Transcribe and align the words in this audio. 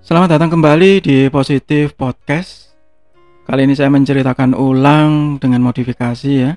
Selamat 0.00 0.32
datang 0.32 0.56
kembali 0.56 1.04
di 1.04 1.18
Positif 1.28 1.92
Podcast. 1.92 2.72
Kali 3.44 3.68
ini 3.68 3.76
saya 3.76 3.92
menceritakan 3.92 4.56
ulang 4.56 5.36
dengan 5.36 5.60
modifikasi 5.60 6.32
ya 6.32 6.56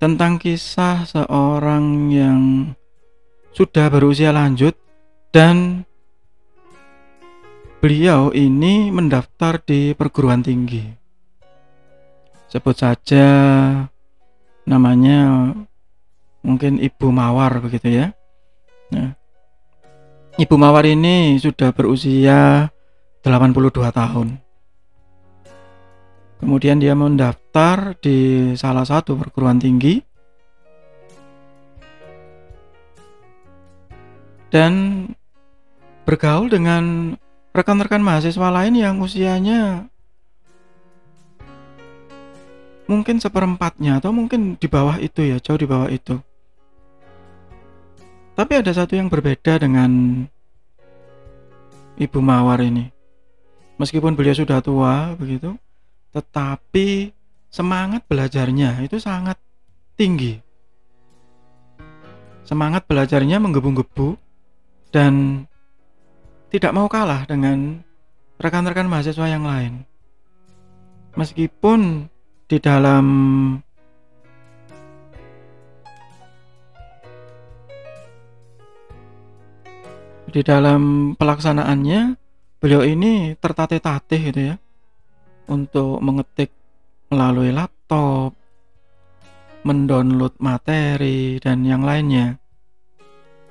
tentang 0.00 0.40
kisah 0.40 1.04
seorang 1.04 2.08
yang 2.08 2.72
sudah 3.52 3.92
berusia 3.92 4.32
lanjut 4.32 4.72
dan 5.28 5.84
beliau 7.84 8.32
ini 8.32 8.88
mendaftar 8.88 9.60
di 9.60 9.92
perguruan 9.92 10.40
tinggi. 10.40 10.80
Sebut 12.48 12.80
saja 12.80 13.28
namanya 14.64 15.52
mungkin 16.40 16.80
Ibu 16.80 17.12
Mawar 17.12 17.60
begitu 17.60 17.92
ya. 17.92 18.16
Nah, 18.88 19.20
Ibu 20.40 20.56
Mawar 20.56 20.88
ini 20.88 21.36
sudah 21.36 21.68
berusia 21.74 22.72
82 23.20 23.90
tahun. 23.92 24.28
Kemudian 26.40 26.80
dia 26.80 26.96
mendaftar 26.96 27.92
di 28.00 28.52
salah 28.56 28.88
satu 28.88 29.12
perguruan 29.20 29.60
tinggi 29.60 30.00
dan 34.48 35.04
bergaul 36.08 36.48
dengan 36.48 37.14
rekan-rekan 37.52 38.00
mahasiswa 38.00 38.48
lain 38.48 38.74
yang 38.74 38.96
usianya 39.04 39.84
mungkin 42.90 43.22
seperempatnya 43.22 44.02
atau 44.02 44.10
mungkin 44.10 44.58
di 44.58 44.66
bawah 44.66 44.98
itu 44.98 45.22
ya, 45.22 45.38
jauh 45.38 45.60
di 45.60 45.68
bawah 45.70 45.86
itu. 45.86 46.18
Tapi 48.34 48.52
ada 48.58 48.72
satu 48.74 48.98
yang 48.98 49.06
berbeda 49.06 49.62
dengan 49.62 50.24
Ibu 52.00 52.18
Mawar 52.18 52.64
ini. 52.64 52.99
Meskipun 53.80 54.12
beliau 54.12 54.36
sudah 54.36 54.60
tua 54.60 55.16
begitu, 55.16 55.56
tetapi 56.12 57.16
semangat 57.48 58.04
belajarnya 58.04 58.84
itu 58.84 59.00
sangat 59.00 59.40
tinggi. 59.96 60.36
Semangat 62.44 62.84
belajarnya 62.84 63.40
menggebu-gebu 63.40 64.20
dan 64.92 65.46
tidak 66.52 66.76
mau 66.76 66.92
kalah 66.92 67.24
dengan 67.24 67.80
rekan-rekan 68.36 68.84
mahasiswa 68.84 69.26
yang 69.32 69.48
lain. 69.48 69.88
Meskipun 71.16 72.04
di 72.52 72.60
dalam 72.60 73.06
di 80.28 80.40
dalam 80.44 81.16
pelaksanaannya 81.16 82.19
beliau 82.60 82.84
ini 82.84 83.34
tertatih-tatih 83.40 84.20
gitu 84.30 84.40
ya 84.52 84.56
untuk 85.48 85.98
mengetik 86.04 86.52
melalui 87.10 87.50
laptop 87.50 88.36
mendownload 89.64 90.36
materi 90.40 91.36
dan 91.40 91.64
yang 91.64 91.84
lainnya. 91.84 92.40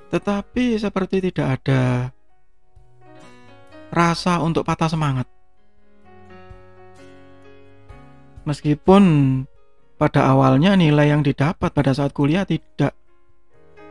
Tetapi 0.10 0.78
seperti 0.82 1.22
tidak 1.30 1.62
ada 1.62 2.10
rasa 3.94 4.42
untuk 4.42 4.66
patah 4.66 4.90
semangat. 4.90 5.28
Meskipun 8.46 9.04
pada 10.02 10.34
awalnya 10.34 10.74
nilai 10.74 11.14
yang 11.14 11.22
didapat 11.22 11.70
pada 11.70 11.94
saat 11.94 12.16
kuliah 12.16 12.48
tidak 12.48 12.96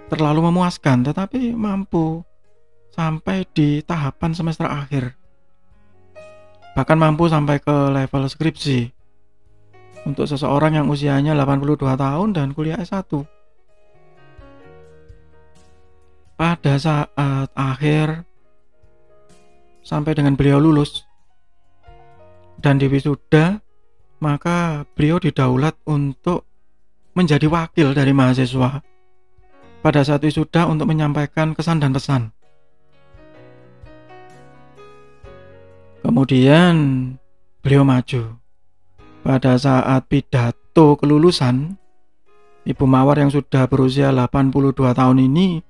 terlalu 0.09 0.49
memuaskan 0.49 1.05
tetapi 1.05 1.53
mampu 1.53 2.25
sampai 2.95 3.47
di 3.51 3.81
tahapan 3.85 4.33
semester 4.37 4.69
akhir. 4.69 5.17
Bahkan 6.79 6.99
mampu 6.99 7.27
sampai 7.27 7.59
ke 7.59 7.75
level 7.91 8.29
skripsi. 8.31 8.95
Untuk 10.07 10.31
seseorang 10.31 10.79
yang 10.79 10.87
usianya 10.87 11.35
82 11.35 11.75
tahun 11.99 12.29
dan 12.31 12.55
kuliah 12.55 12.79
S1. 12.79 13.27
Pada 16.39 16.75
saat 16.79 17.51
akhir 17.53 18.23
sampai 19.83 20.13
dengan 20.15 20.39
beliau 20.39 20.63
lulus 20.63 21.03
dan 22.63 22.79
di 22.79 22.87
wisuda, 22.87 23.59
maka 24.23 24.87
beliau 24.95 25.19
didaulat 25.19 25.75
untuk 25.83 26.47
menjadi 27.19 27.51
wakil 27.51 27.91
dari 27.91 28.15
mahasiswa 28.15 28.79
pada 29.83 30.01
saat 30.07 30.23
wisuda 30.23 30.71
untuk 30.71 30.87
menyampaikan 30.87 31.59
kesan 31.59 31.83
dan 31.83 31.91
pesan. 31.91 32.31
Kemudian 36.03 36.75
beliau 37.61 37.83
maju. 37.83 38.39
Pada 39.23 39.59
saat 39.59 40.09
pidato 40.09 40.97
kelulusan, 40.97 41.77
Ibu 42.65 42.85
Mawar 42.87 43.21
yang 43.21 43.33
sudah 43.33 43.67
berusia 43.67 44.15
82 44.15 44.73
tahun 44.95 45.19
ini 45.25 45.61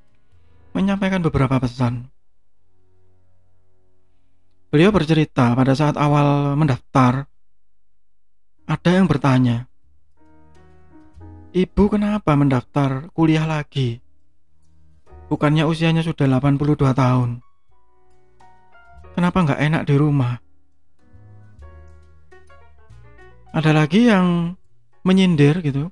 menyampaikan 0.76 1.24
beberapa 1.24 1.58
pesan. 1.58 2.12
Beliau 4.68 4.92
bercerita 4.92 5.56
pada 5.56 5.72
saat 5.72 5.96
awal 5.96 6.52
mendaftar, 6.54 7.24
ada 8.68 8.90
yang 8.92 9.08
bertanya, 9.08 9.64
Ibu 11.56 11.88
kenapa 11.88 12.36
mendaftar 12.36 13.08
kuliah 13.16 13.48
lagi? 13.48 14.04
Bukannya 15.32 15.64
usianya 15.64 16.04
sudah 16.04 16.28
82 16.28 16.92
tahun. 16.92 17.40
Kenapa 19.18 19.42
nggak 19.42 19.62
enak 19.66 19.82
di 19.82 19.98
rumah? 19.98 20.38
Ada 23.50 23.74
lagi 23.74 24.06
yang 24.06 24.54
menyindir 25.02 25.58
gitu. 25.58 25.90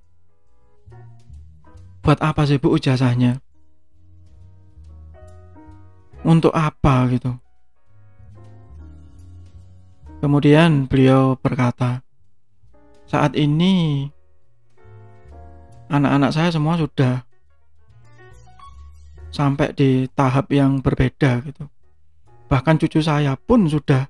Buat 2.07 2.23
apa 2.23 2.47
sih 2.47 2.63
bu 2.63 2.79
ijazahnya? 2.79 3.43
Untuk 6.23 6.55
apa 6.55 7.11
gitu? 7.11 7.35
Kemudian 10.23 10.87
beliau 10.87 11.35
berkata, 11.35 12.07
saat 13.11 13.35
ini 13.35 14.07
anak-anak 15.91 16.31
saya 16.31 16.55
semua 16.55 16.79
sudah 16.79 17.27
sampai 19.35 19.75
di 19.75 20.07
tahap 20.15 20.47
yang 20.55 20.79
berbeda 20.79 21.43
gitu. 21.43 21.67
Bahkan 22.47 22.79
cucu 22.79 23.03
saya 23.03 23.35
pun 23.35 23.67
sudah 23.67 24.07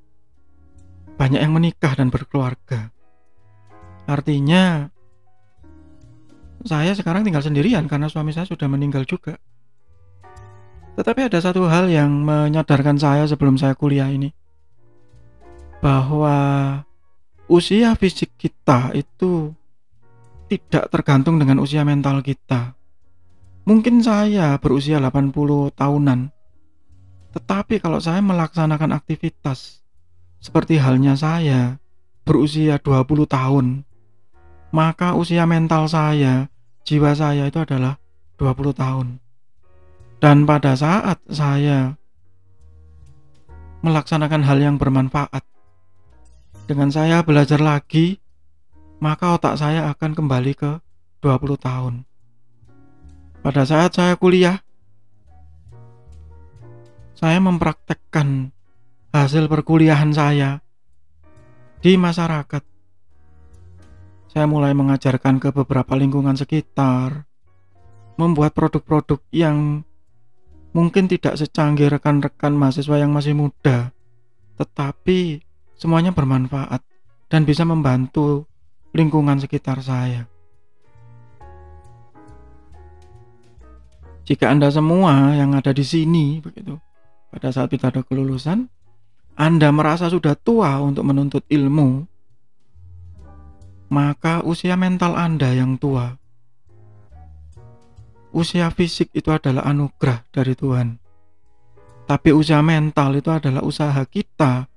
banyak 1.17 1.41
yang 1.41 1.57
menikah 1.57 1.97
dan 1.97 2.13
berkeluarga. 2.13 2.93
Artinya 4.07 4.93
saya 6.63 6.93
sekarang 6.93 7.25
tinggal 7.25 7.43
sendirian 7.43 7.89
karena 7.89 8.07
suami 8.13 8.37
saya 8.37 8.45
sudah 8.45 8.69
meninggal 8.69 9.09
juga. 9.09 9.41
Tetapi 10.97 11.29
ada 11.29 11.39
satu 11.41 11.69
hal 11.69 11.93
yang 11.93 12.09
menyadarkan 12.25 12.97
saya 12.97 13.29
sebelum 13.29 13.61
saya 13.61 13.77
kuliah 13.77 14.09
ini 14.09 14.33
bahwa 15.85 16.37
usia 17.53 17.93
fisik 17.95 18.33
kita 18.41 18.97
itu 18.97 19.53
tidak 20.49 20.89
tergantung 20.89 21.37
dengan 21.37 21.61
usia 21.61 21.85
mental 21.85 22.25
kita. 22.25 22.73
Mungkin 23.67 23.99
saya 23.99 24.57
berusia 24.63 25.03
80 25.03 25.35
tahunan 25.75 26.36
tetapi 27.37 27.85
kalau 27.85 28.01
saya 28.01 28.25
melaksanakan 28.25 28.97
aktivitas 28.97 29.85
seperti 30.41 30.81
halnya 30.81 31.13
saya 31.21 31.77
berusia 32.25 32.81
20 32.81 33.29
tahun, 33.29 33.85
maka 34.73 35.13
usia 35.13 35.45
mental 35.45 35.85
saya, 35.85 36.49
jiwa 36.89 37.13
saya 37.13 37.53
itu 37.53 37.61
adalah 37.61 38.01
20 38.41 38.73
tahun. 38.73 39.07
Dan 40.17 40.49
pada 40.49 40.73
saat 40.81 41.21
saya 41.29 42.01
melaksanakan 43.85 44.41
hal 44.41 44.59
yang 44.59 44.77
bermanfaat, 44.81 45.45
dengan 46.65 46.89
saya 46.89 47.21
belajar 47.21 47.61
lagi, 47.61 48.17
maka 48.99 49.37
otak 49.37 49.61
saya 49.61 49.93
akan 49.93 50.17
kembali 50.17 50.53
ke 50.57 50.81
20 51.21 51.61
tahun. 51.61 51.95
Pada 53.45 53.63
saat 53.63 53.95
saya 53.95 54.19
kuliah, 54.19 54.66
saya 57.17 57.41
mempraktekkan 57.41 58.53
hasil 59.09 59.49
perkuliahan 59.49 60.13
saya 60.13 60.61
di 61.81 61.97
masyarakat. 61.97 62.61
Saya 64.29 64.45
mulai 64.45 64.77
mengajarkan 64.77 65.41
ke 65.41 65.49
beberapa 65.49 65.97
lingkungan 65.97 66.37
sekitar, 66.37 67.25
membuat 68.21 68.53
produk-produk 68.53 69.25
yang 69.33 69.81
mungkin 70.77 71.09
tidak 71.09 71.41
secanggih 71.41 71.89
rekan-rekan 71.89 72.53
mahasiswa 72.53 73.01
yang 73.01 73.17
masih 73.17 73.33
muda, 73.33 73.97
tetapi 74.61 75.41
semuanya 75.73 76.13
bermanfaat 76.13 76.85
dan 77.33 77.49
bisa 77.49 77.65
membantu 77.65 78.45
lingkungan 78.93 79.41
sekitar 79.41 79.81
saya. 79.81 80.29
Jika 84.29 84.53
Anda 84.53 84.69
semua 84.69 85.33
yang 85.33 85.57
ada 85.57 85.73
di 85.73 85.87
sini 85.87 86.45
begitu 86.45 86.77
pada 87.31 87.49
saat 87.53 87.69
pidato 87.69 88.03
kelulusan, 88.07 88.69
Anda 89.37 89.69
merasa 89.75 90.09
sudah 90.09 90.33
tua 90.39 90.81
untuk 90.81 91.05
menuntut 91.05 91.45
ilmu, 91.47 92.09
maka 93.93 94.43
usia 94.43 94.75
mental 94.75 95.15
Anda 95.15 95.53
yang 95.55 95.79
tua. 95.79 96.17
Usia 98.37 98.69
fisik 98.69 99.13
itu 99.17 99.33
adalah 99.33 99.65
anugerah 99.65 100.25
dari 100.29 100.53
Tuhan. 100.53 100.89
Tapi 102.07 102.31
usia 102.31 102.63
mental 102.63 103.19
itu 103.19 103.33
adalah 103.33 103.67
usaha 103.67 103.99
kita 104.07 104.69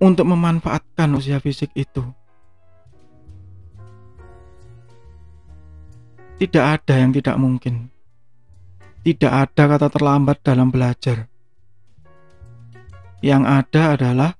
untuk 0.00 0.26
memanfaatkan 0.26 1.12
usia 1.14 1.38
fisik 1.38 1.70
itu. 1.76 2.02
Tidak 6.40 6.64
ada 6.64 6.94
yang 6.96 7.12
tidak 7.12 7.36
mungkin. 7.36 7.92
Tidak 9.00 9.32
ada 9.32 9.62
kata 9.64 9.88
terlambat 9.88 10.44
dalam 10.44 10.68
belajar. 10.68 11.24
Yang 13.24 13.42
ada 13.48 13.82
adalah 13.96 14.30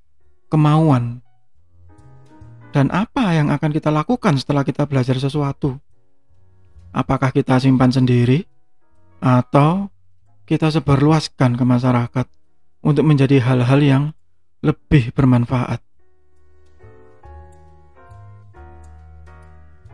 kemauan. 0.52 1.24
Dan 2.70 2.92
apa 2.92 3.32
yang 3.32 3.48
akan 3.48 3.70
kita 3.72 3.88
lakukan 3.88 4.36
setelah 4.36 4.60
kita 4.60 4.84
belajar 4.84 5.16
sesuatu? 5.16 5.80
Apakah 6.92 7.32
kita 7.32 7.56
simpan 7.56 7.88
sendiri 7.88 8.44
atau 9.24 9.88
kita 10.44 10.68
sebarluaskan 10.68 11.56
ke 11.56 11.64
masyarakat 11.64 12.26
untuk 12.84 13.04
menjadi 13.08 13.40
hal-hal 13.40 13.80
yang 13.80 14.04
lebih 14.60 15.10
bermanfaat? 15.16 15.80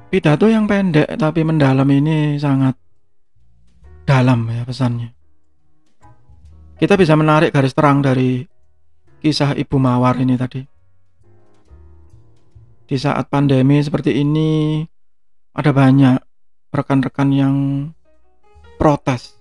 Pidato 0.06 0.46
yang 0.50 0.66
pendek 0.66 1.18
tapi 1.18 1.42
mendalam 1.46 1.86
ini 1.90 2.38
sangat 2.40 2.85
dalam 4.16 4.48
ya 4.48 4.64
pesannya. 4.64 5.12
Kita 6.80 6.96
bisa 6.96 7.12
menarik 7.12 7.52
garis 7.52 7.76
terang 7.76 8.00
dari 8.00 8.40
kisah 9.20 9.52
Ibu 9.52 9.76
Mawar 9.76 10.16
ini 10.16 10.40
tadi. 10.40 10.64
Di 12.86 12.96
saat 12.96 13.28
pandemi 13.28 13.76
seperti 13.84 14.16
ini, 14.16 14.80
ada 15.52 15.68
banyak 15.72 16.16
rekan-rekan 16.72 17.28
yang 17.32 17.56
protes. 18.80 19.36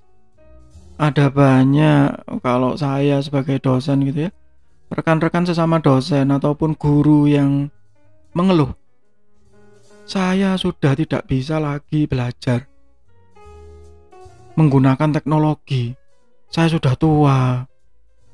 Ada 0.99 1.31
banyak 1.31 2.39
kalau 2.43 2.75
saya 2.75 3.19
sebagai 3.23 3.59
dosen 3.63 4.03
gitu 4.07 4.27
ya, 4.27 4.31
rekan-rekan 4.91 5.47
sesama 5.47 5.79
dosen 5.79 6.31
ataupun 6.31 6.75
guru 6.75 7.31
yang 7.31 7.71
mengeluh. 8.35 8.75
Saya 10.03 10.55
sudah 10.59 10.95
tidak 10.99 11.27
bisa 11.27 11.59
lagi 11.59 12.07
belajar 12.07 12.74
menggunakan 14.55 15.11
teknologi. 15.11 15.91
Saya 16.47 16.71
sudah 16.71 16.95
tua, 16.95 17.67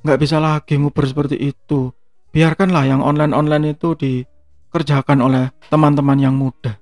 nggak 0.06 0.20
bisa 0.22 0.38
lagi 0.38 0.78
nguber 0.78 1.06
seperti 1.10 1.38
itu. 1.38 1.90
Biarkanlah 2.32 2.88
yang 2.88 3.02
online-online 3.04 3.76
itu 3.76 3.98
dikerjakan 3.98 5.20
oleh 5.20 5.44
teman-teman 5.68 6.18
yang 6.22 6.38
muda. 6.38 6.78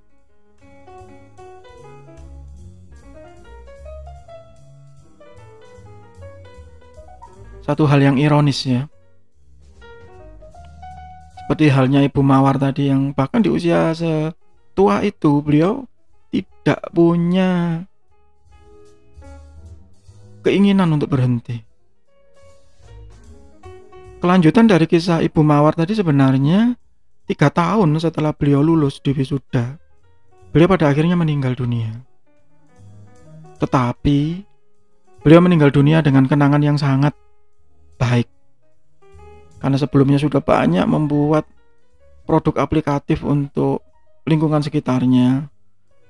Satu 7.64 7.86
hal 7.86 8.02
yang 8.02 8.16
ironis 8.20 8.66
ya. 8.66 8.86
Seperti 11.44 11.66
halnya 11.66 12.06
Ibu 12.06 12.22
Mawar 12.22 12.62
tadi 12.62 12.86
yang 12.90 13.10
bahkan 13.10 13.42
di 13.42 13.50
usia 13.50 13.90
setua 13.90 15.02
itu 15.02 15.42
beliau 15.42 15.82
tidak 16.30 16.78
punya 16.94 17.82
keinginan 20.42 20.88
untuk 20.92 21.12
berhenti 21.12 21.70
Kelanjutan 24.20 24.68
dari 24.68 24.84
kisah 24.84 25.24
Ibu 25.24 25.40
Mawar 25.40 25.72
tadi 25.72 25.96
sebenarnya 25.96 26.76
tiga 27.24 27.48
tahun 27.48 27.96
setelah 27.96 28.36
beliau 28.36 28.60
lulus 28.60 29.00
di 29.00 29.16
wisuda, 29.16 29.80
beliau 30.52 30.68
pada 30.68 30.92
akhirnya 30.92 31.16
meninggal 31.16 31.56
dunia. 31.56 32.04
Tetapi 33.56 34.44
beliau 35.24 35.40
meninggal 35.40 35.72
dunia 35.72 36.04
dengan 36.04 36.28
kenangan 36.28 36.60
yang 36.60 36.76
sangat 36.76 37.16
baik. 37.96 38.28
Karena 39.56 39.80
sebelumnya 39.80 40.20
sudah 40.20 40.44
banyak 40.44 40.84
membuat 40.84 41.48
produk 42.28 42.68
aplikatif 42.68 43.24
untuk 43.24 43.80
lingkungan 44.28 44.60
sekitarnya, 44.60 45.48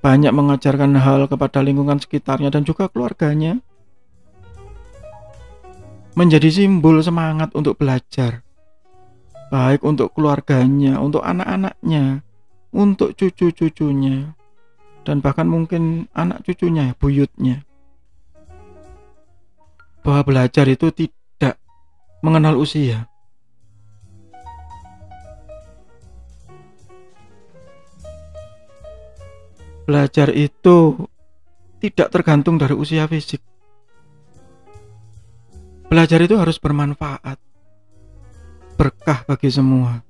banyak 0.03 0.35
mengajarkan 0.35 0.99
hal 0.99 1.31
kepada 1.31 1.63
lingkungan 1.63 2.03
sekitarnya 2.03 2.51
dan 2.51 2.67
juga 2.67 2.91
keluarganya 2.91 3.63
menjadi 6.21 6.53
simbol 6.53 7.01
semangat 7.01 7.49
untuk 7.57 7.81
belajar. 7.81 8.45
Baik 9.49 9.81
untuk 9.89 10.13
keluarganya, 10.13 11.01
untuk 11.01 11.25
anak-anaknya, 11.25 12.21
untuk 12.77 13.17
cucu-cucunya, 13.17 14.37
dan 15.09 15.25
bahkan 15.25 15.49
mungkin 15.49 16.13
anak 16.13 16.45
cucunya, 16.45 16.93
buyutnya. 17.01 17.65
Bahwa 20.05 20.21
belajar 20.29 20.69
itu 20.69 20.93
tidak 20.93 21.57
mengenal 22.21 22.61
usia. 22.61 23.09
Belajar 29.89 30.29
itu 30.37 31.01
tidak 31.81 32.13
tergantung 32.13 32.61
dari 32.61 32.77
usia 32.77 33.09
fisik. 33.09 33.50
Belajar 35.91 36.23
itu 36.23 36.39
harus 36.39 36.55
bermanfaat, 36.63 37.35
berkah 38.79 39.27
bagi 39.27 39.51
semua. 39.51 40.07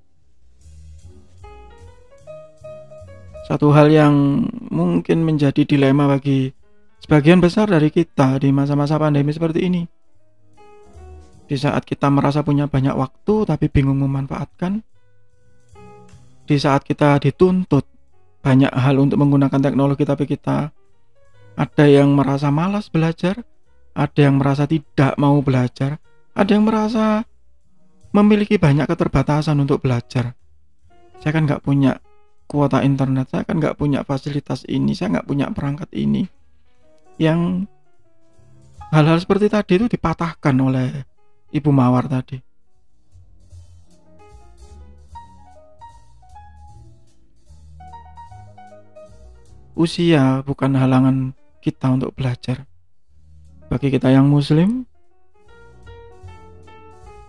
Satu 3.49 3.73
hal 3.73 3.89
yang 3.89 4.45
mungkin 4.69 5.25
menjadi 5.25 5.65
dilema 5.65 6.05
bagi 6.05 6.53
sebagian 7.01 7.41
besar 7.41 7.73
dari 7.73 7.89
kita 7.89 8.37
di 8.37 8.53
masa-masa 8.53 9.01
pandemi 9.01 9.33
seperti 9.33 9.73
ini. 9.73 9.83
Di 11.49 11.57
saat 11.57 11.89
kita 11.89 12.13
merasa 12.13 12.45
punya 12.45 12.69
banyak 12.69 12.93
waktu 12.93 13.49
tapi 13.49 13.73
bingung 13.73 14.05
memanfaatkan, 14.05 14.85
di 16.45 16.57
saat 16.61 16.85
kita 16.85 17.17
dituntut 17.25 17.89
banyak 18.45 18.69
hal 18.69 19.01
untuk 19.01 19.17
menggunakan 19.17 19.65
teknologi 19.65 20.05
tapi 20.05 20.29
kita 20.29 20.77
ada 21.57 21.85
yang 21.89 22.13
merasa 22.13 22.53
malas 22.53 22.93
belajar, 22.93 23.49
ada 23.95 24.21
yang 24.21 24.39
merasa 24.39 24.65
tidak 24.71 25.19
mau 25.19 25.39
belajar, 25.43 25.99
ada 26.35 26.51
yang 26.51 26.65
merasa 26.67 27.27
memiliki 28.11 28.59
banyak 28.59 28.87
keterbatasan 28.87 29.59
untuk 29.59 29.83
belajar. 29.83 30.35
Saya 31.21 31.33
kan 31.37 31.47
nggak 31.47 31.63
punya 31.63 32.01
kuota 32.51 32.83
internet, 32.83 33.31
saya 33.31 33.47
kan 33.47 33.63
nggak 33.63 33.79
punya 33.79 34.03
fasilitas 34.03 34.67
ini, 34.67 34.95
saya 34.95 35.19
nggak 35.19 35.29
punya 35.29 35.47
perangkat 35.51 35.91
ini. 35.95 36.27
Yang 37.21 37.71
hal-hal 38.91 39.19
seperti 39.23 39.47
tadi 39.53 39.73
itu 39.79 39.87
dipatahkan 39.87 40.57
oleh 40.59 40.89
Ibu 41.51 41.71
Mawar 41.71 42.07
tadi. 42.11 42.39
Usia 49.79 50.45
bukan 50.45 50.77
halangan 50.77 51.33
kita 51.65 51.89
untuk 51.89 52.13
belajar. 52.13 52.70
Bagi 53.71 53.87
kita 53.87 54.11
yang 54.11 54.27
muslim, 54.27 54.83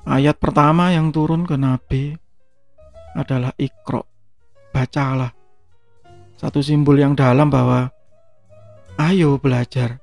ayat 0.10 0.41
pertama 0.41 0.89
yang 0.89 1.13
turun 1.13 1.45
ke 1.45 1.53
Nabi 1.53 2.17
adalah 3.13 3.53
ikro, 3.62 4.10
bacalah. 4.74 5.29
Satu 6.41 6.65
simbol 6.65 6.98
yang 6.98 7.13
dalam 7.13 7.53
bahwa 7.53 7.93
ayo 8.98 9.38
belajar 9.38 10.01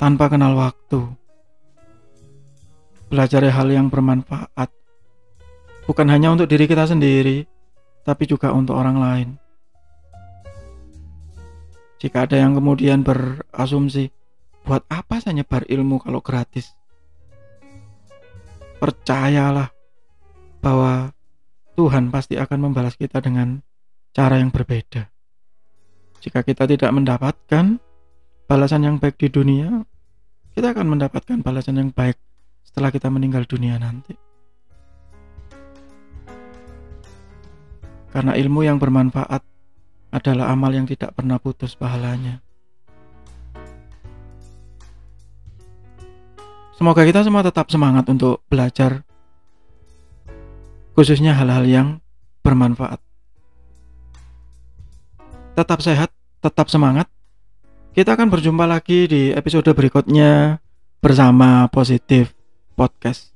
tanpa 0.00 0.32
kenal 0.32 0.56
waktu. 0.56 1.04
Belajar 3.12 3.44
hal 3.52 3.68
yang 3.68 3.92
bermanfaat, 3.92 4.72
bukan 5.84 6.08
hanya 6.08 6.32
untuk 6.32 6.48
diri 6.48 6.64
kita 6.64 6.88
sendiri, 6.88 7.44
tapi 8.00 8.24
juga 8.24 8.48
untuk 8.48 8.80
orang 8.80 8.96
lain. 8.96 9.28
Jika 12.00 12.24
ada 12.24 12.40
yang 12.40 12.56
kemudian 12.56 13.04
berasumsi, 13.04 14.08
Buat 14.66 14.82
apa 14.90 15.22
saya 15.22 15.38
nyebar 15.38 15.62
ilmu 15.70 16.02
kalau 16.02 16.18
gratis? 16.18 16.74
Percayalah 18.82 19.70
bahwa 20.58 21.14
Tuhan 21.78 22.10
pasti 22.10 22.34
akan 22.34 22.58
membalas 22.66 22.98
kita 22.98 23.22
dengan 23.22 23.62
cara 24.10 24.42
yang 24.42 24.50
berbeda. 24.50 25.06
Jika 26.18 26.42
kita 26.42 26.66
tidak 26.66 26.90
mendapatkan 26.90 27.78
balasan 28.50 28.82
yang 28.82 28.98
baik 28.98 29.14
di 29.22 29.30
dunia, 29.30 29.86
kita 30.50 30.74
akan 30.74 30.98
mendapatkan 30.98 31.46
balasan 31.46 31.78
yang 31.78 31.90
baik 31.94 32.18
setelah 32.66 32.90
kita 32.90 33.06
meninggal 33.06 33.46
dunia 33.46 33.78
nanti. 33.78 34.18
Karena 38.10 38.34
ilmu 38.34 38.66
yang 38.66 38.82
bermanfaat 38.82 39.46
adalah 40.10 40.50
amal 40.50 40.74
yang 40.74 40.88
tidak 40.88 41.14
pernah 41.14 41.38
putus 41.38 41.78
pahalanya. 41.78 42.45
Semoga 46.76 47.08
kita 47.08 47.24
semua 47.24 47.40
tetap 47.40 47.72
semangat 47.72 48.04
untuk 48.12 48.44
belajar 48.52 49.00
khususnya 50.92 51.32
hal-hal 51.36 51.64
yang 51.64 51.88
bermanfaat. 52.40 53.00
Tetap 55.56 55.80
sehat, 55.80 56.12
tetap 56.40 56.68
semangat. 56.68 57.08
Kita 57.96 58.12
akan 58.12 58.28
berjumpa 58.28 58.68
lagi 58.68 59.08
di 59.08 59.22
episode 59.32 59.72
berikutnya 59.72 60.60
bersama 61.00 61.64
Positif 61.72 62.36
Podcast. 62.76 63.32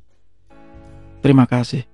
Terima 1.24 1.48
kasih. 1.48 1.89